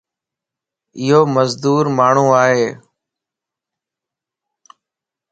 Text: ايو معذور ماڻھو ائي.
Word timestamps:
ايو 0.99 1.19
معذور 1.33 1.85
ماڻھو 1.97 2.25
ائي. 2.41 2.65